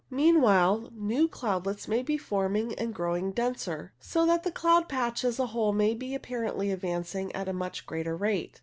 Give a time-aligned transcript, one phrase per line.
[0.09, 5.37] Meanwhile new cloudlets may be forming and growing denser, so that the cloud patch as
[5.37, 8.59] a whole may be appa rently advancing at a much greater rate.